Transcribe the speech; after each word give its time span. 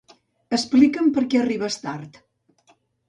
Explica'm 0.57 1.11
per 1.17 1.23
què 1.33 1.41
arribes 1.43 1.77
tard. 1.85 2.21